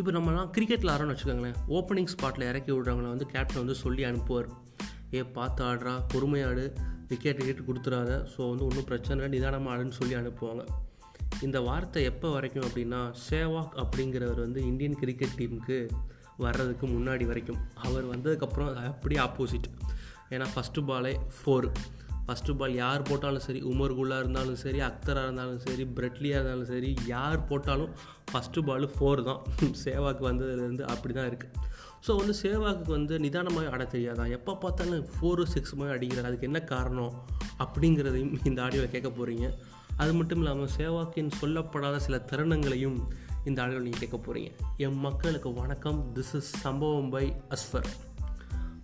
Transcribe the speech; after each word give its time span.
இப்போ 0.00 0.12
நம்மலாம் 0.16 0.50
கிரிக்கெட்டில் 0.56 0.90
ஆரோன்னு 0.92 1.14
வச்சுக்கோங்களேன். 1.14 1.56
ஓப்பனிங் 1.76 2.10
ஸ்பாட்டில் 2.12 2.44
இறக்கி 2.50 2.70
விடுறவங்கள 2.72 3.08
வந்து 3.14 3.26
கேப்டன் 3.32 3.60
வந்து 3.62 3.74
சொல்லி 3.74 4.02
அனுப்புவார். 4.04 4.48
ஏ 5.14 5.20
பார்த்து 5.36 5.60
ஆடுறா 5.64 5.94
பொறுமையாடு 6.12 6.64
விக்கெட் 7.10 7.40
விக்கெட் 7.40 7.66
கொடுத்துறாத. 7.68 8.10
ஸோ 8.32 8.40
வந்து 8.50 8.64
ஒன்றும் 8.68 8.86
பிரச்சனை 8.90 9.16
இல்லை 9.16 9.28
நிதானமாக 9.34 9.72
ஆடுன்னு 9.74 9.98
சொல்லி 9.98 10.14
அனுப்புவாங்க. 10.20 10.64
இந்த 11.46 11.60
வார்த்தை 11.68 12.04
எப்போ 12.10 12.28
வரைக்கும் 12.36 12.66
அப்படின்னா 12.68 13.00
சேவாக் 13.28 13.76
அப்படிங்கிறவர் 13.82 14.40
வந்து 14.46 14.62
இந்தியன் 14.70 14.98
கிரிக்கெட் 15.02 15.36
டீமுக்கு 15.40 15.78
வர்றதுக்கு 16.46 16.86
முன்னாடி 16.86 17.26
வரைக்கும். 17.32 17.60
அவர் 17.86 18.06
வந்ததுக்கப்புறம் 18.14 18.70
அப்படியே 18.90 19.20
ஆப்போசிட் 19.28 19.68
ஏன்னா 20.34 20.48
ஃபஸ்ட்டு 20.54 20.86
பாலே 20.90 21.12
ஃபோர் 21.36 21.68
ஃபஸ்ட்டு 22.26 22.56
பால் 22.56 22.74
யார் 22.74 23.02
போட்டாலும் 23.02 23.44
சரி 23.46 23.60
உமர் 23.62 23.94
குல்லா 23.94 24.18
இருந்தாலும் 24.18 24.58
சரி 24.62 24.80
அக்தராக 24.80 25.24
இருந்தாலும் 25.24 25.58
சரி 25.58 25.84
பிரெட்லியாக 25.96 26.38
இருந்தாலும் 26.38 26.70
சரி 26.72 26.90
யார் 27.06 27.46
போட்டாலும் 27.46 27.92
ஃபஸ்ட்டு 28.32 28.64
பால் 28.68 28.86
ஃபோர் 28.94 29.22
தான். 29.22 29.40
சேவாக்கு 29.84 30.22
வந்ததுலேருந்து 30.30 30.84
அப்படி 30.92 31.14
தான் 31.14 31.28
இருக்குது 31.30 31.68
ஸோ 32.06 32.12
வந்து 32.16 32.34
சேவாக்கு 32.42 32.90
வந்து 32.90 33.14
நிதானமாக 33.18 33.70
ஆட 33.70 33.84
தெரியாதான் 33.84 34.30
எப்போ 34.30 34.52
பார்த்தாலும் 34.54 35.08
ஃபோரு 35.14 35.42
சிக்ஸ் 35.42 35.74
மாதிரி 35.74 35.94
அடிக்கிறார். 35.96 36.28
அதுக்கு 36.28 36.48
என்ன 36.50 36.60
காரணம்? 36.60 37.14
அப்படிங்கிறதையும் 37.64 38.32
இந்த 38.44 38.58
ஆடியோவில் 38.62 38.94
கேட்க 38.94 39.08
போகிறீங்க 39.08 39.48
அது 39.96 40.12
மட்டும் 40.12 40.38
இல்லாமல் 40.38 40.70
சேவாக்கின் 40.76 41.32
சொல்லப்படாத 41.40 41.96
சில 41.96 42.18
தருணங்களையும் 42.30 42.98
இந்த 43.44 43.62
ஆடியோவில் 43.62 43.86
நீங்கள் 43.88 44.04
கேட்க 44.04 44.18
போகிறீங்க 44.18 44.50
என் 44.76 44.98
மக்களுக்கு 45.06 45.52
வணக்கம். 45.54 45.98
திஸ் 46.16 46.34
இஸ் 46.34 46.50
சம்பவம் 46.64 47.10
பை 47.10 47.24
அஸ்ஃபர் 47.56 47.90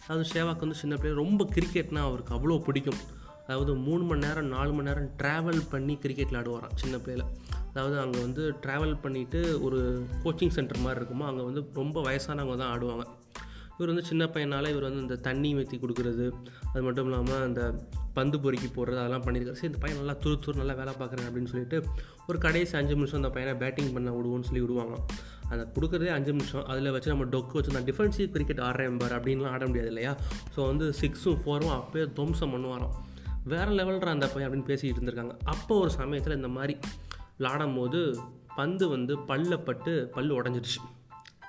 அதாவது 0.02 0.26
சேவாக்கு 0.34 0.64
வந்து 0.66 0.80
சின்ன 0.82 0.96
பிள்ளை 0.96 1.14
ரொம்ப 1.22 1.44
கிரிக்கெட்னால் 1.54 2.08
அவருக்கு 2.08 2.34
அவ்வளோ 2.34 2.58
பிடிக்கும். 2.62 3.00
அதாவது 3.46 3.74
மூணு 3.74 4.02
மணி 4.04 4.24
நேரம் 4.26 4.48
நாலு 4.54 4.72
மணி 4.72 4.88
நேரம் 4.88 5.10
ட்ராவல் 5.20 5.60
பண்ணி 5.72 5.94
கிரிக்கெட் 6.04 6.32
விளாடுவாராம் 6.32 6.78
சின்ன 6.82 6.96
பிள்ளையில். 6.96 7.26
அதாவது 7.70 7.96
அங்கே 8.04 8.18
வந்து 8.20 8.42
ட்ராவல் 8.64 8.94
பண்ணிவிட்டு 9.04 9.40
ஒரு 9.66 9.78
கோச்சிங் 10.24 10.54
சென்டர் 10.56 10.84
மாதிரி 10.84 11.00
இருக்குமோ 11.00 11.26
அங்கே 11.30 11.42
வந்து 11.42 11.62
ரொம்ப 11.74 12.02
வயசானவங்க 12.08 12.56
தான் 12.62 12.72
ஆடுவாங்க. 12.74 13.04
இவர் 13.78 13.90
வந்து 13.92 14.08
சின்ன 14.10 14.24
பையனால் 14.34 14.70
இவர் 14.72 14.86
வந்து 14.88 15.02
இந்த 15.04 15.16
தண்ணி 15.26 15.48
ஊற்றி 15.60 15.76
கொடுக்குறது 15.80 16.26
அது 16.72 16.82
மட்டும் 16.86 17.08
இல்லாமல் 17.08 17.42
அந்த 17.46 17.62
பந்து 18.18 18.36
பொறுக்கி 18.44 18.68
போடுறது 18.76 19.00
அதெல்லாம் 19.02 19.24
பண்ணியிருக்காரு 19.24 19.58
சரி 19.60 19.70
இந்த 19.72 19.80
பையன் 19.82 19.98
நல்லா 20.00 20.14
துரு 20.22 20.36
துரு 20.44 20.60
நல்லா 20.60 20.74
வேலை 20.78 20.92
பார்க்குறேன் 21.00 21.26
அப்படின்னு 21.28 21.50
சொல்லிட்டு 21.52 21.78
ஒரு 22.26 22.38
கடைசி 22.44 22.72
அஞ்சு 22.80 22.94
நிமிஷம் 22.96 23.20
அந்த 23.22 23.30
பையனை 23.34 23.54
பேட்டிங் 23.62 23.92
பண்ண 23.96 24.12
விடுவோம்னு 24.16 24.48
சொல்லி 24.50 24.62
விடுவாங்க 24.64 24.94
அந்த 25.48 25.64
கொடுக்குறதே 25.74 26.10
அஞ்சு 26.14 26.32
நிமிஷம். 26.32 26.64
அதில் 26.72 26.92
வச்சு 26.94 27.12
நம்ம 27.12 27.26
டொக்கு 27.34 27.58
வச்சு 27.58 27.74
நான் 27.76 27.88
டிஃபென்சிவ் 27.90 28.32
கிரிக்கெட் 28.36 28.62
ஆடுறேன் 28.68 29.00
பார் 29.02 29.16
அப்படின்லாம் 29.18 29.54
ஆட 29.56 29.66
முடியாது 29.66 29.92
இல்லையா? 29.92 30.14
ஸோ 30.54 30.60
வந்து 30.66 30.88
சிக்ஸும் 31.00 31.38
ஃபோரும் 31.42 31.74
அப்போயே 31.78 32.06
துவம்சம் 32.18 32.54
பண்ணுவாராம். 32.54 32.96
வேறு 33.52 33.72
லெவல்ற 33.78 34.08
அந்த 34.16 34.28
பையன் 34.28 34.48
அப்படின்னு 34.48 34.70
பேசிக்கிட்டு 34.70 35.00
இருந்திருக்காங்க. 35.00 35.34
அப்போ 35.44 35.74
ஒரு 35.78 35.90
சமயத்தில் 35.90 36.36
இந்த 36.36 36.48
மாதிரி 36.48 36.76
விளாடும் 37.38 37.76
போது 37.76 38.00
பந்து 38.56 38.84
வந்து 38.88 39.14
பல்ல 39.30 39.54
பட்டு 39.64 39.92
பல் 40.14 40.30
உடஞ்சிருச்சு. 40.30 40.80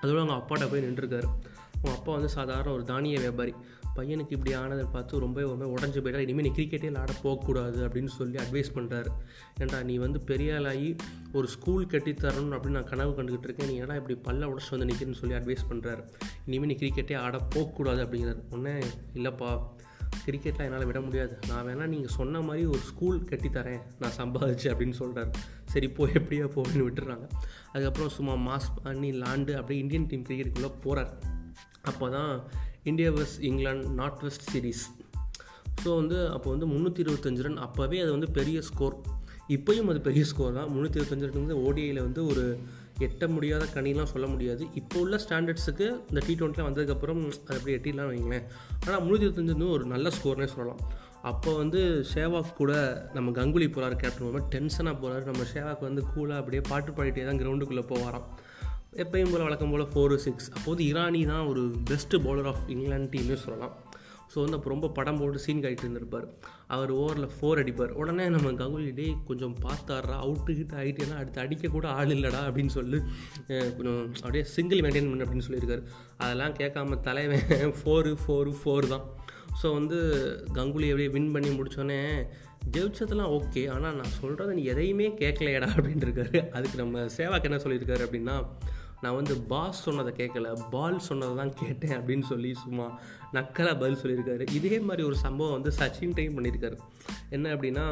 அதோட 0.01 0.19
அவங்க 0.21 0.35
அப்பாட்ட 0.39 0.65
போய் 0.71 0.85
நின்றுருக்காரு. 0.87 1.27
அவங்க 1.73 1.95
அப்பா 1.97 2.11
வந்து 2.11 2.29
சாதாரண 2.29 2.71
ஒரு 2.73 2.83
தானிய 2.83 3.17
வியாபாரி. 3.19 3.53
பையனுக்கு 3.95 4.33
இப்படி 4.35 4.51
ஆனதை 4.55 4.83
பார்த்து 4.91 5.21
ரொம்ப 5.23 5.41
ரொம்ப 5.41 5.65
உடஞ்சி 5.75 5.99
போயிட்டா 6.01 6.19
இனிமேல் 6.25 6.45
நீ 6.47 6.51
கிரிக்கெட்டே 6.57 6.89
விளாட 6.89 7.13
போகக்கூடாது 7.21 7.79
அப்படின்னு 7.87 8.11
சொல்லி 8.17 8.37
அட்வைஸ் 8.43 8.69
பண்ணுறாரு 8.75 9.09
ஏன்டா 9.59 9.79
நீ 9.83 9.95
வந்து 10.03 10.19
பெரிய 10.31 10.55
ஆளாகி 10.55 10.89
ஒரு 11.33 11.47
ஸ்கூல் 11.47 11.87
கட்டி 11.93 12.11
தரணும் 12.11 12.53
அப்படின்னு 12.57 12.79
நான் 12.79 12.91
கனவு 12.91 13.11
கண்டுக்கிட்டு 13.17 13.47
இருக்கேன். 13.49 13.69
நீ 13.71 13.75
ஏன்னா 13.83 13.95
இப்படி 14.01 14.17
பல்ல 14.27 14.49
உடச்சி 14.51 14.71
வந்து 14.75 14.89
நிற்கிறேன்னு 14.89 15.21
சொல்லி 15.21 15.37
அட்வைஸ் 15.39 15.65
பண்ணுறாரு 15.71 16.03
இனிமேல் 16.45 16.71
நீ 16.73 16.77
கிரிக்கெட்டே 16.83 17.17
ஆட 17.25 17.37
போகக்கூடாது 17.55 18.01
அப்படிங்கிறார். 18.05 18.43
ஒன்றே 18.49 18.75
இல்லைப்பா 19.13 19.51
கிரிக்கெட்லாம் 20.25 20.67
என்னால் 20.67 20.85
விட 20.85 20.99
முடியாது. 21.01 21.33
நான் 21.47 21.65
வேணால் 21.67 21.91
நீங்கள் 21.93 22.13
சொன்ன 22.17 22.41
மாதிரி 22.41 22.65
ஒரு 22.73 22.81
ஸ்கூல் 22.89 23.17
கட்டித்தரேன் 23.29 23.81
நான் 23.99 24.15
சம்பாதிச்சு 24.17 24.67
அப்படின்னு 24.71 24.97
சொல்கிறாரு 24.99 25.31
சரி 25.65 25.89
போ 25.89 26.05
எப்படியா 26.19 26.45
போன்னு 26.55 26.85
விட்டுறாங்க. 26.87 27.25
அதுக்கப்புறம் 27.71 28.13
சும்மா 28.17 28.35
மாஸ் 28.47 28.69
பண்ணி 28.83 29.11
லாண்டு 29.23 29.53
அப்படியே 29.59 29.81
இந்தியன் 29.81 30.07
டீம் 30.07 30.27
கிரிக்கெட்டுக்குள்ளே 30.29 30.71
போகிறார் 30.83 31.11
அப்போ 31.81 32.09
தான் 32.09 32.31
India 32.83 33.09
versus 33.11 33.37
England 33.49 33.89
north 33.89 34.21
west 34.21 34.47
series 34.53 34.83
so 35.83 35.89
வந்து 35.95 36.17
அப்போ 36.35 36.47
வந்து 36.49 36.67
முந்நூற்றி 36.67 37.01
இருபத்தஞ்சு 37.03 37.43
ரன். 37.45 37.63
அப்போவே 37.65 37.97
அது 38.03 38.11
வந்து 38.11 38.29
பெரிய 38.31 38.61
ஸ்கோர் 38.61 38.95
இப்போயும் 39.55 39.89
அது 39.91 39.99
பெரிய 40.01 40.23
ஸ்கோர் 40.25 40.53
தான். 40.53 40.69
முந்நூற்றி 40.73 40.99
இருபத்தஞ்சு 40.99 41.27
ரன் 41.27 41.45
வந்து 41.45 41.59
ஓடிஐயில் 41.67 42.01
வந்து 42.01 42.21
ஒரு 42.25 42.45
எட்ட 43.05 43.23
முடியாத 43.33 43.63
கனிலாம் 43.73 44.11
சொல்ல 44.11 44.27
முடியாது. 44.27 44.63
இப்போ 44.79 44.97
உள்ள 45.03 45.15
ஸ்டாண்டர்ட்ஸுக்கு 45.23 45.85
இந்த 46.09 46.21
டி 46.27 46.33
டுவெண்ட்டிலாம் 46.39 46.69
வந்ததுக்கப்புறம் 46.69 47.21
அது 47.47 47.57
அப்படி 47.57 47.75
எட்டிடலாம் 47.77 48.09
வைங்களேன். 48.11 48.45
ஆனால் 48.85 49.01
முன்னூற்றி 49.03 49.25
இருபத்தஞ்சு 49.27 49.55
வந்து 49.57 49.69
ஒரு 49.75 49.85
நல்ல 49.93 50.11
ஸ்கோர்னே 50.17 50.47
சொல்லலாம். 50.53 50.81
அப்போ 51.31 51.51
வந்து 51.61 51.79
ஷேவாக் 52.13 52.57
கூட 52.61 52.73
நம்ம 53.15 53.31
கங்குலி 53.39 53.67
போகிறார் 53.75 53.95
கேப்டன் 54.03 54.27
ரொம்ப 54.27 54.41
டென்ஷனாக 54.55 54.95
போகிறார் 55.01 55.29
நம்ம 55.29 55.45
ஷேவாக் 55.53 55.87
வந்து 55.87 56.03
கூலாக 56.13 56.41
அப்படியே 56.41 56.63
பாட்டு 56.71 56.91
பாடிட்டே 56.97 57.25
தான் 57.29 57.41
கிரவுண்டுக்குள்ளே 57.41 57.85
போவாராம். 57.93 58.27
எப்பயும் 59.03 59.31
போல் 59.31 59.45
வழக்கம் 59.47 59.73
போல் 59.73 59.91
ஃபோரு 59.93 60.15
சிக்ஸ் 60.25 60.49
அப்போது 60.57 60.83
இரானி 60.91 61.21
தான் 61.31 61.47
ஒரு 61.51 61.63
பெஸ்ட்டு 61.89 62.21
பவுலர் 62.25 62.49
ஆஃப் 62.51 62.63
இங்கிலாந்து 62.75 63.11
டீம்னே 63.15 63.37
சொல்லலாம். 63.45 63.75
ஸோ 64.31 64.37
வந்து 64.43 64.57
அப்போ 64.57 64.69
ரொம்ப 64.73 64.87
படம் 64.97 65.19
போட்டு 65.19 65.43
சீன் 65.43 65.61
காயிட்டு 65.63 65.85
இருந்திருப்பார் 65.85 66.25
அவர் 66.75 66.91
ஓவரில் 67.01 67.33
ஃபோர் 67.35 67.61
அடிப்பார். 67.61 67.93
உடனே 68.01 68.25
நம்ம 68.35 68.51
கங்குலி 68.61 68.91
டே 68.99 69.05
கொஞ்சம் 69.29 69.55
பார்த்தாடுறா 69.65 70.15
அவுட்டு 70.25 70.53
கிட்ட 70.59 70.75
ஆகிட்டேன்னா 70.81 71.19
அடுத்து 71.21 71.41
அடிக்க 71.43 71.71
கூட 71.75 71.87
ஆள் 71.99 72.13
இல்லைடா 72.15 72.41
அப்படின்னு 72.47 72.73
சொல்லி 72.77 72.99
கொஞ்சம் 73.77 74.01
அப்படியே 74.23 74.43
சிங்கிள் 74.55 74.83
மெயின்டைன் 74.85 75.09
பண்ணு 75.11 75.25
அப்படின்னு 75.27 75.47
சொல்லியிருக்காரு. 75.47 75.83
அதெல்லாம் 76.23 76.57
கேட்காம 76.61 76.99
தலைவன் 77.07 77.75
ஃபோரு 77.79 78.11
ஃபோரு 78.23 78.53
ஃபோர் 78.59 78.87
தான். 78.95 79.05
ஸோ 79.61 79.67
வந்து 79.77 79.99
கங்குலி 80.57 80.89
அப்படியே 80.93 81.11
வின் 81.15 81.31
பண்ணி 81.35 81.51
முடித்தோடனே 81.59 82.01
ஜெயிச்சதெல்லாம் 82.75 83.33
ஓகே 83.37 83.61
ஆனால் 83.75 83.97
நான் 83.99 84.17
சொல்கிறத 84.21 84.55
நீ 84.57 84.63
எதையுமே 84.73 85.07
கேட்கலையடா 85.21 85.69
அப்படின்ட்டு 85.75 86.07
இருக்காரு. 86.07 86.39
அதுக்கு 86.57 86.77
நம்ம 86.81 87.05
சேவாக்கு 87.17 87.47
என்ன 87.49 87.59
சொல்லியிருக்காரு 87.63 88.05
அப்படின்னா 88.07 88.35
நான் 89.01 89.17
வந்து 89.19 89.33
பாஸ் 89.51 89.81
சொன்னதை 89.85 90.11
கேட்கல 90.19 90.51
பால் 90.69 90.99
சொன்னதை 91.07 91.33
தான் 91.41 91.53
கேட்டேன் 91.63 91.95
அப்படின்னு 91.97 92.25
சொல்லி 92.31 92.51
சும்மா 92.63 92.85
நக்கலாக 93.33 93.75
பதில் 93.81 93.99
சொல்லியிருக்காரு. 94.03 94.45
இதே 94.59 94.79
மாதிரி 94.87 95.03
ஒரு 95.09 95.17
சம்பவம் 95.25 95.55
வந்து 95.57 95.71
சச்சின் 95.79 96.15
டைம் 96.19 96.37
பண்ணியிருக்காரு. 96.37 96.77
என்ன 97.29 97.53
அப்படின்னா 97.55 97.85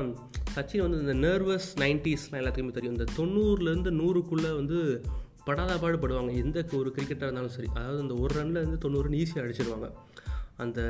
சச்சின் 0.56 0.86
வந்து 0.86 1.02
இந்த 1.04 1.16
நர்வஸ் 1.28 1.70
நைன்டிஸ்லாம் 1.84 2.42
எல்லாத்துக்குமே 2.42 2.76
தெரியும். 2.80 2.98
இந்த 2.98 3.08
தொண்ணூறுலேருந்து 3.20 3.94
நூறுக்குள்ளே 4.02 4.52
வந்து 4.62 4.80
படாத 5.48 5.74
பாடுபடுவாங்க 5.82 6.32
எந்த 6.44 6.60
ஒரு 6.82 6.92
கிரிக்கெட்டாக 6.96 7.28
இருந்தாலும் 7.28 7.56
சரி. 7.58 7.70
அதாவது 7.74 8.00
இந்த 8.06 8.16
ஒரு 8.24 8.34
ரன்லேருந்து 8.40 8.80
தொண்ணூறுன்னு 8.86 9.20
ஈஸியாக 9.24 9.46
அடிச்சிருவாங்க. 9.46 9.90
அந்த 10.58 10.82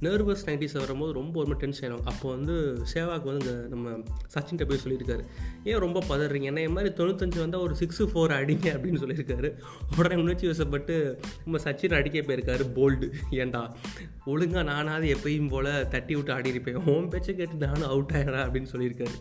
நர்வஸ் 0.00 0.44
நைன்டிஸ் 0.46 0.78
வரும்போது 0.78 1.12
ரொம்ப 1.12 1.42
ரொம்ப 1.42 1.54
டென்ஷன் 1.54 1.92
ஆகிடும் 1.92 2.04
அப்போ 2.04 2.30
வந்து 2.30 2.54
சேவாக்கு 2.94 3.22
வந்து 3.22 3.44
இந்த 3.46 3.66
நம்ம 3.68 3.90
சச்சின்கிட்ட 4.34 4.64
போய் 4.68 4.80
சொல்லியிருக்காரு. 4.84 5.24
ஏன் 5.64 5.78
ரொம்ப 5.78 6.02
பதறீங்க? 6.08 6.42
என்ன 6.42 6.68
மாதிரி 6.68 6.94
தொண்ணூத்தஞ்சு 6.94 7.38
வந்தால் 7.38 7.60
ஒரு 7.60 7.74
சிக்ஸு 7.80 7.98
ஃபோர் 7.98 8.34
அடிங்க 8.38 8.68
அப்படின்னு 8.74 9.02
சொல்லியிருக்காரு. 9.04 9.58
உடனே 9.96 10.20
உணர்ச்சி 10.22 10.46
வசப்பட்டு 10.46 10.96
நம்ம 11.44 11.62
சச்சின் 11.64 11.94
அடிக்க 11.94 12.20
போயிருக்காரு 12.20 12.66
போல்டு 12.74 13.12
ஏண்டா? 13.30 13.76
ஒழுங்காக 14.24 14.62
நானாவது 14.62 15.16
எப்பயும் 15.16 15.48
போல் 15.48 15.88
தட்டி 15.88 16.14
விட்டு 16.14 16.34
ஆடிருப்பேன் 16.34 16.84
ஹோம் 16.84 17.08
பேச்சை 17.08 17.34
கேட்டு 17.36 17.66
நானும் 17.66 17.88
அவுட் 17.88 18.10
ஆகிறா 18.14 18.42
அப்படின்னு 18.46 18.72
சொல்லியிருக்காரு. 18.72 19.16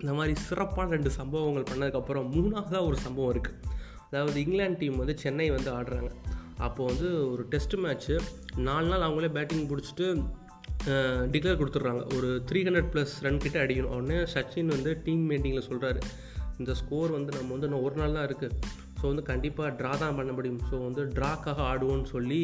இந்த 0.00 0.12
மாதிரி 0.12 0.34
சிறப்பான 0.34 0.90
ரெண்டு 0.90 1.10
சம்பவங்கள் 1.10 1.68
பண்ணதுக்கப்புறம் 1.72 2.30
மூணாவதாக 2.36 2.86
ஒரு 2.86 2.96
சம்பவம் 2.96 3.34
இருக்குது 3.36 3.60
அதாவது 4.10 4.40
இங்கிலாந்து 4.40 4.78
டீம் 4.78 4.96
வந்து 4.96 5.18
சென்னை 5.18 5.50
வந்து 5.50 5.70
ஆடுறாங்க. 5.72 6.10
அப்போது 6.66 6.88
வந்து 6.90 7.08
ஒரு 7.32 7.42
டெஸ்ட் 7.52 7.76
மேட்ச்சு 7.84 8.16
நாலு 8.68 8.86
நாள் 8.92 9.06
அவங்களே 9.08 9.30
பேட்டிங் 9.36 9.68
பிடிச்சிட்டு 9.72 10.06
டிக்ளேர் 11.34 11.58
கொடுத்துட்றாங்க. 11.60 12.02
ஒரு 12.16 12.28
த்ரீ 12.48 12.60
ஹண்ட்ரட் 12.66 12.90
ப்ளஸ் 12.94 13.12
ரன் 13.26 13.42
கிட்டே 13.44 13.58
அடிக்கணும். 13.64 13.94
உடனே 13.96 14.18
சச்சின் 14.34 14.72
வந்து 14.76 14.90
டீம் 15.04 15.22
மீட்டிங்கில் 15.30 15.68
சொல்கிறாரு 15.68 16.00
இந்த 16.60 16.72
ஸ்கோர் 16.80 17.14
வந்து 17.16 17.30
நம்ம 17.36 17.52
வந்து 17.54 17.68
இன்னும் 17.68 17.84
ஒரு 17.86 17.96
நாள் 18.00 18.16
தான் 18.16 18.26
இருக்குது 18.28 18.56
ஸோ 18.98 19.04
வந்து 19.10 19.24
கண்டிப்பாக 19.30 19.70
ட்ரா 19.78 19.92
தான் 20.02 20.18
பண்ண 20.18 20.32
முடியும். 20.32 20.60
ஸோ 20.70 20.74
வந்து 20.86 21.04
ட்ராக்காக 21.18 21.62
ஆடுவோன்னு 21.70 22.08
சொல்லி 22.14 22.42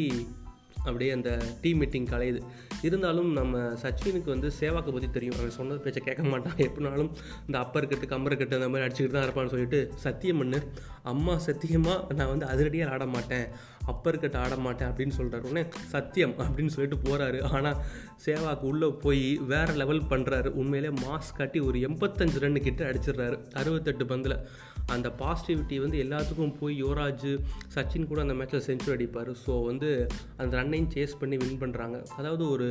அப்படியே 0.87 1.11
அந்த 1.17 1.31
டீம் 1.63 1.81
மீட்டிங் 1.83 2.11
கலையுது. 2.13 2.41
இருந்தாலும் 2.89 3.31
நம்ம 3.39 3.59
சச்சினுக்கு 3.83 4.31
வந்து 4.35 4.51
சேவாக்கை 4.61 4.93
பற்றி 4.97 5.11
தெரியும். 5.17 5.37
அவன் 5.39 5.59
சொன்னது 5.59 5.83
பேச்சை 5.87 6.03
கேட்க 6.07 6.23
மாட்டான். 6.33 6.57
எப்படினாலும் 6.67 7.11
இந்த 7.47 7.57
அப்பர் 7.65 7.91
கட்டு 7.91 8.13
கம்பர் 8.15 8.39
கட்டு 8.43 8.59
அந்த 8.61 8.71
மாதிரி 8.73 8.87
அடிச்சுக்கிட்டு 8.87 9.19
தான் 9.19 9.27
இருப்பான்னு 9.29 9.53
சொல்லிட்டு 9.55 9.81
சத்தியம் 10.07 10.41
பண்ணு 10.43 10.61
அம்மா 11.13 11.35
சத்தியமாக 11.49 12.15
நான் 12.21 12.33
வந்து 12.35 12.49
அதிரடியாக 12.53 12.95
ஆட 12.95 13.05
மாட்டேன். 13.17 13.47
அப்பர் 13.91 14.21
கட்டு 14.23 14.39
ஆட 14.45 14.55
மாட்டேன் 14.65 14.89
அப்படின்னு 14.91 15.15
சொல்கிறார் 15.19 15.47
உடனே 15.49 15.63
சத்தியம் 15.95 16.35
அப்படின்னு 16.45 16.73
சொல்லிட்டு 16.75 16.99
போகிறாரு 17.05 17.39
ஆனால் 17.57 17.79
சேவாக்கு 18.25 18.65
உள்ளே 18.71 18.89
போய் 19.05 19.25
வேறு 19.53 19.73
லெவல் 19.83 20.03
பண்ணுறாரு 20.11 20.49
உண்மையிலே 20.61 20.91
மாஸ் 21.05 21.37
காட்டி 21.39 21.59
ஒரு 21.69 21.79
எண்பத்தஞ்சு 21.89 22.43
ரன்னு 22.45 22.61
கிட்ட 22.67 22.83
அடிச்சிடுறாரு. 22.91 23.39
அறுபத்தெட்டு 23.61 24.07
பந்தில். 24.13 24.37
அந்த 24.95 25.09
பாசிட்டிவிட்டி 25.23 25.77
வந்து 25.83 25.97
எல்லாத்துக்கும் 26.05 26.55
போய் 26.61 26.75
யுவராஜ் 26.83 27.27
சச்சின் 27.75 28.09
கூட 28.11 28.21
அந்த 28.27 28.35
மேட்ச்சில் 28.39 28.65
செஞ்சுரி 28.69 28.95
அடிப்பார். 28.97 29.31
ஸோ 29.45 29.53
வந்து 29.69 29.91
அந்த 30.43 30.53
ரன்னையும் 30.71 30.93
சேஸ் 30.95 31.21
பண்ணி 31.21 31.37
வின் 31.37 31.61
பண்ணுறாங்க 31.61 31.97
அதாவது 32.17 32.45
ஒரு 32.51 32.67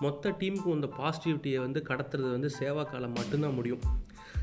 மொத்த 0.00 0.30
டீமுக்கும் 0.40 0.74
அந்த 0.74 0.88
பாசிட்டிவிட்டியை 0.96 1.58
வந்து 1.58 1.80
கடத்துறது 1.88 2.30
வந்து 2.30 2.50
சேவாக்கால 2.58 3.08
மட்டும்தான் 3.14 3.54
முடியும். 3.54 3.84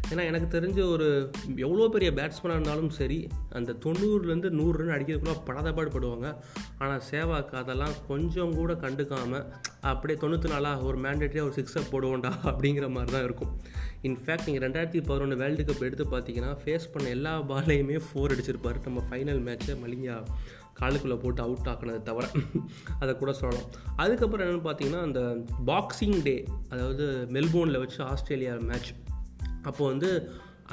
ஏன்னா 0.09 0.23
எனக்கு 0.25 0.59
தெரிஞ்ச 0.59 0.79
ஒரு 0.91 1.31
எவ்வளோ 1.57 1.87
பெரிய 1.87 2.11
பேட்ஸ்மேனாக 2.11 2.57
இருந்தாலும் 2.57 2.89
சரி 2.89 3.27
அந்த 3.49 3.75
தொண்ணூறுலேருந்து 3.85 4.49
நூறு 4.49 4.77
ரன் 4.77 4.95
அடிக்கிறதுக்குள்ள 4.95 5.35
படாதப்பாடு 5.45 5.91
படுவாங்க 5.95 6.27
ஆனால் 6.77 7.03
சேவாக்கு 7.11 7.55
அதெல்லாம் 7.55 7.95
கொஞ்சம் 8.07 8.55
கூட 8.55 8.73
கண்டுக்காமல் 8.73 9.45
அப்படியே 9.81 10.19
தொண்ணூற்றி 10.19 10.49
நாளாக 10.49 10.83
ஒரு 10.83 10.97
மேண்டேட்டரியாக 10.97 11.47
ஒரு 11.49 11.55
சிக்ஸை 11.59 11.83
போடுவோண்டா 11.91 12.31
அப்படிங்கிற 12.43 12.89
மாதிரி 12.89 13.11
தான் 13.11 13.23
இருக்கும். 13.23 13.53
இன்ஃபேக்ட் 14.01 14.45
நீங்கள் 14.45 14.65
ரெண்டாயிரத்தி 14.67 15.01
பதினொன்று 15.05 15.37
வேர்ல்டு 15.37 15.63
கப் 15.63 15.85
எடுத்து 15.85 16.05
பார்த்தீங்கன்னா 16.05 16.51
ஃபேஸ் 16.63 16.91
பண்ண 16.91 17.09
எல்லா 17.09 17.41
பாலையுமே 17.41 17.99
ஃபோர் 18.07 18.33
அடிச்சிருப்பார். 18.35 18.79
நம்ம 18.83 19.03
ஃபைனல் 19.09 19.41
மேட்ச்சை 19.47 19.75
மலிங்கா 19.83 20.17
காலுக்குள்ளே 20.79 21.17
போட்டு 21.19 21.41
அவுட் 21.41 21.67
ஆக்கினது 21.67 22.01
தவிர 22.01 22.27
அதை 22.99 23.15
கூட 23.15 23.33
சொல்லலாம். 23.33 23.69
அதுக்கப்புறம் 23.95 24.45
என்னென்னு 24.45 24.67
பார்த்தீங்கன்னா 24.67 25.01
அந்த 25.01 25.21
பாக்ஸிங் 25.65 26.19
டே 26.23 26.35
அதாவது 26.69 27.27
மெல்போர்னில் 27.29 27.79
வச்சு 27.79 28.03
ஆஸ்திரேலியா 28.03 28.53
மேட்ச் 28.53 28.91
அப்போ 29.69 29.83
வந்து 29.91 30.09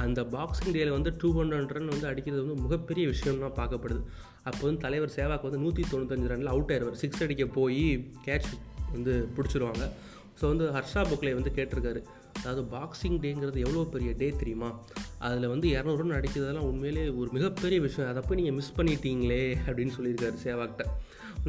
அந்த 0.04 0.20
பாக்ஸிங் 0.34 0.74
டேயில் 0.74 0.96
வந்து 0.96 1.10
டூ 1.20 1.28
ஹண்ட்ரட் 1.38 1.72
ரன் 1.76 1.92
வந்து 1.94 2.06
அடிக்கிறது 2.10 2.42
வந்து 2.44 2.62
மிகப்பெரிய 2.64 3.04
விஷயம்னா 3.12 3.48
பார்க்கப்படுது. 3.60 4.02
அப்போ 4.48 4.62
வந்து 4.66 4.82
தலைவர் 4.84 5.14
சேவாக்கு 5.16 5.48
வந்து 5.48 5.62
நூற்றி 5.64 5.84
தொண்ணூத்தஞ்சு 5.92 6.30
ரனில் 6.32 6.52
அவுட் 6.52 6.70
ஆயிடுவார் 6.74 7.00
சிக்ஸ் 7.02 7.22
அடிக்க 7.26 7.46
போய் 7.58 7.82
கேட்ச் 8.26 8.50
வந்து 8.92 9.14
பிடிச்சிருவாங்க. 9.36 9.84
ஸோ 10.40 10.44
வந்து 10.52 10.66
ஹர்ஷா 10.76 11.02
புக்லே 11.10 11.32
வந்து 11.38 11.52
கேட்டிருக்காரு. 11.56 12.00
அதாவது 12.38 12.62
பாக்ஸிங் 12.74 13.18
டேங்கிறது 13.24 13.58
எவ்வளோ 13.66 13.80
பெரிய 13.94 14.10
டே 14.20 14.28
தெரியுமா? 14.42 14.68
அதில் 15.26 15.52
வந்து 15.52 15.66
இரநூறு 15.68 16.00
ரன் 16.02 16.18
அடிக்கிறதெல்லாம் 16.18 16.68
உண்மையிலே 16.70 17.04
ஒரு 17.20 17.28
மிகப்பெரிய 17.36 17.78
விஷயம். 17.86 18.10
அதை 18.10 18.22
போய் 18.26 18.38
நீங்கள் 18.40 18.56
மிஸ் 18.58 18.76
பண்ணிட்டீங்களே 18.78 19.44
அப்படின்னு 19.66 19.94
சொல்லியிருக்காரு 19.96 20.38
சேவாக்கிட்ட 20.46 20.86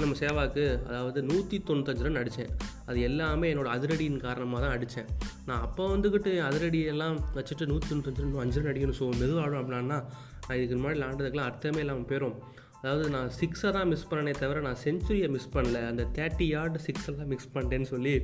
நம்ம 0.02 0.18
சேவாக்கு 0.22 0.64
அதாவது 0.90 1.20
நூற்றி 1.30 1.58
தொண்ணூத்தஞ்சு 1.68 2.06
ரன் 2.08 2.20
அடித்தேன் 2.22 2.52
அது 2.90 3.00
எல்லாமே 3.08 3.48
என்னோடய 3.54 3.76
அதிரடியின் 3.78 4.22
காரணமாக 4.26 4.62
தான் 4.66 4.74
அடித்தேன் 4.76 5.10
நான் 5.50 5.64
அப்போ 5.66 5.84
வந்துக்கிட்டு 5.94 6.32
அதிரடியெல்லாம் 6.50 7.18
வச்சுட்டு 7.38 7.68
நூற்றி 7.72 7.88
தொண்ணூத்தஞ்சு 7.90 8.24
ரன் 8.26 8.42
அஞ்சு 8.46 8.60
ரன் 8.60 8.72
அடிக்கணும். 8.72 9.00
ஸோ 9.02 9.08
மெதுவாடும் 9.22 9.60
அப்படின்னா 9.62 10.00
நான் 10.48 10.58
இதுக்கு 10.60 10.80
முன்னாடி 10.80 10.98
விளாண்டதுக்கெல்லாம் 11.00 11.50
அர்த்தமே 11.52 11.82
இல்லாமல் 11.86 12.10
போயிடும் 12.12 12.38
அதாவது 12.82 13.06
நான் 13.16 13.30
சிக்ஸை 13.40 13.70
தான் 13.78 13.90
மிஸ் 13.92 14.08
பண்ணனே 14.12 14.34
தவிர 14.42 14.62
நான் 14.68 14.82
செஞ்சுரியை 14.86 15.30
மிஸ் 15.36 15.54
பண்ணல. 15.56 15.80
அந்த 15.92 16.04
தேர்ட்டி 16.18 16.46
யார்டு 16.54 16.80
சிக்ஸெல்லாம் 16.88 17.32
மிஸ் 17.34 17.54
பண்ணிட்டேன்னு 17.56 17.90
சொல்லி 17.94 18.16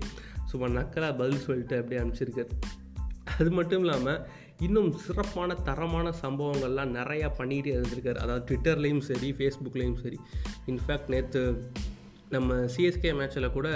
சும்மா 0.52 0.70
நக்கலாக 0.80 1.14
பதில் 1.22 1.46
சொல்லிட்டு 1.48 1.78
அப்படியே 1.82 2.02
அனுப்பிச்சிருக்காரு 2.04 2.52
அது 3.40 3.50
மட்டும் 3.58 3.84
இல்லாமல் 3.86 4.22
இன்னும் 4.66 4.92
சிறப்பான 5.06 5.56
தரமான 5.68 6.14
சம்பவங்கள்லாம் 6.24 6.96
நிறையா 7.00 7.30
பண்ணிகிட்டே 7.40 7.74
இருந்திருக்காரு. 7.78 8.20
அதாவது 8.26 8.46
ட்விட்டர்லேயும் 8.50 9.04
சரி 9.10 9.30
ஃபேஸ்புக்லேயும் 9.40 10.00
சரி. 10.04 10.20
இன்ஃபேக்ட் 10.74 11.12
நேற்று 11.14 11.44
நம்ம 12.36 12.56
சிஎஸ்கே 12.74 13.10
மேட்ச்சில் 13.18 13.54
கூட 13.56 13.70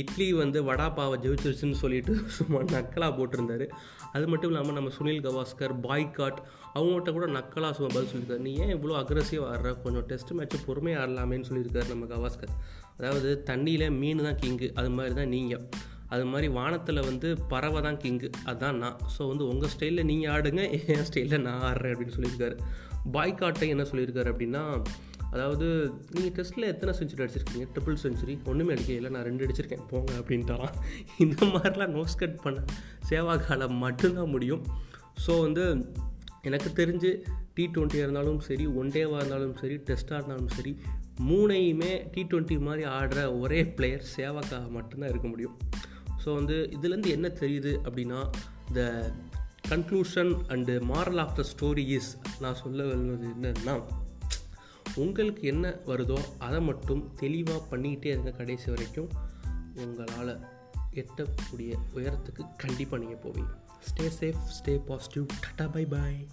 இட்லி 0.00 0.26
வந்து 0.40 0.58
வடாப்பாவை 0.68 1.16
ஜெயிச்சிருச்சுன்னு 1.24 1.78
சொல்லிட்டு 1.82 2.12
சும்மா 2.38 2.58
நக்கலாக 2.74 3.12
போட்டிருந்தாரு. 3.18 3.66
அது 4.14 4.24
மட்டும் 4.32 4.50
இல்லாமல் 4.52 4.76
நம்ம 4.78 4.90
சுனில் 4.96 5.24
கவாஸ்கர் 5.26 5.74
பாய்காட் 5.86 6.40
அவங்கள்ட்ட 6.78 7.12
கூட 7.16 7.26
நக்கலாக 7.38 7.72
சும்மா 7.76 7.90
பதில் 7.94 8.10
சொல்லியிருக்காரு. 8.10 8.44
நீ 8.48 8.52
ஏன் 8.64 8.74
இவ்வளோ 8.76 8.96
அக்ரஸிவாக 9.02 9.52
ஆடுற? 9.52 9.70
கொஞ்சம் 9.84 10.06
டெஸ்ட் 10.10 10.32
மேட்ச்சு 10.38 10.58
பொறுமையாக 10.68 11.02
ஆடலாமேன்னு 11.04 11.48
சொல்லியிருக்காரு 11.50 11.88
நம்ம 11.94 12.06
கவாஸ்கர். 12.14 12.54
அதாவது 12.98 13.30
தண்ணியில் 13.50 13.86
மீன் 14.02 14.26
தான் 14.28 14.40
கிங்கு 14.42 14.68
அது 14.80 14.90
மாதிரி 14.98 15.14
தான் 15.20 15.32
நீங்கள் 15.36 15.64
அது 16.14 16.24
மாதிரி 16.32 16.48
வானத்தில் 16.58 17.06
வந்து 17.10 17.28
பறவை 17.52 17.80
தான் 17.86 18.00
கிங்கு 18.02 18.30
அதுதான் 18.48 18.78
நான். 18.82 18.98
ஸோ 19.14 19.28
வந்து 19.30 19.44
உங்கள் 19.52 19.72
ஸ்டைலில் 19.74 20.08
நீங்கள் 20.10 20.32
ஆடுங்க 20.34 20.62
என் 20.94 21.06
ஸ்டைலில் 21.08 21.44
நான் 21.48 21.64
ஆடுறேன் 21.70 21.92
அப்படின்னு 21.94 22.16
சொல்லியிருக்காரு. 22.16 22.56
பாய்காட்டை 23.16 23.68
என்ன 23.74 23.86
சொல்லியிருக்காரு 23.90 24.30
அப்படின்னா 24.32 24.62
அதாவது 25.34 25.66
நீங்கள் 26.14 26.34
டெஸ்ட்டில் 26.36 26.68
எத்தனை 26.72 26.92
செஞ்சுரி 26.98 27.22
அடிச்சிருக்கீங்க? 27.24 27.66
ட்ரிபிள் 27.74 27.96
செஞ்சுரி 28.02 28.34
ஒன்றுமே 28.50 28.72
அடிக்கலை. 28.74 29.10
நான் 29.14 29.26
ரெண்டு 29.28 29.44
அடிச்சிருக்கேன். 29.46 29.86
போங்க 29.90 30.12
அப்படின்ட்டாலாம் 30.20 30.76
இந்த 31.24 31.38
மாதிரிலாம் 31.54 31.94
நோஸ் 31.96 32.20
கட் 32.20 32.38
பண்ண 32.44 32.60
சேவாகாலம் 33.10 33.76
மட்டும்தான் 33.84 34.32
முடியும். 34.34 34.62
ஸோ 35.24 35.34
வந்து 35.46 35.64
எனக்கு 36.48 36.70
தெரிஞ்சு 36.80 37.10
டி 37.56 37.64
ட்வெண்ட்டியாக 37.74 38.06
இருந்தாலும் 38.06 38.40
சரி 38.46 38.64
ஒன் 38.80 38.92
டேவாக 38.96 39.20
இருந்தாலும் 39.20 39.54
சரி 39.60 39.76
டெஸ்ட்டாக 39.88 40.18
இருந்தாலும் 40.20 40.54
சரி 40.56 40.72
மூணையுமே 41.28 41.92
டி 42.14 42.22
ட்வெண்ட்டி 42.30 42.56
மாதிரி 42.68 42.82
ஆடுற 42.96 43.20
ஒரே 43.42 43.60
பிளேயர் 43.76 44.04
சேவாக்காக 44.16 44.66
மட்டும்தான் 44.76 45.12
இருக்க 45.12 45.28
முடியும். 45.28 45.56
ஸோ 46.26 46.34
வந்து 46.34 46.68
இதுலேருந்து 46.72 47.06
என்ன 47.06 47.28
தெரியுது 47.28 47.72
அப்படின்னா 47.84 48.30
the 48.72 49.10
conclusion 49.68 50.32
and 50.48 50.74
moral 50.88 51.20
of 51.20 51.36
the 51.36 51.44
story 51.52 51.86
is 51.86 52.18
நான் 52.40 52.54
சொல்ல 52.54 52.84
வருவது 52.84 53.28
என்னன்னா 53.28 53.82
உங்களுக்கு 54.94 55.42
என்ன 55.46 55.68
வருதோ 55.86 56.18
அதை 56.38 56.60
மட்டும் 56.60 57.12
தெளிவாக 57.14 57.76
பண்ணிக்கிட்டே 57.76 58.04
இருங்க 58.04 58.30
கடைசி 58.30 58.70
வரைக்கும். 58.70 59.08
உங்களால் 59.74 60.40
எட்டக்கூடிய 60.94 61.78
உயரத்துக்கு 61.94 62.44
கண்டிப்பாக 62.56 63.04
நீங்கள் 63.04 63.22
போவீங்க. 63.22 63.52
Stay 63.80 64.10
safe 64.20 64.42
stay 64.58 64.76
positive 64.76 65.26
tata 65.44 65.72
bye 65.72 65.84
bye 65.84 66.26